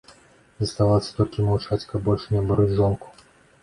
Заставалася 0.61 1.13
толькі 1.19 1.45
маўчаць, 1.51 1.81
каб 1.95 1.99
больш 2.11 2.29
не 2.35 2.43
абурыць 2.45 2.71
жонку. 2.79 3.07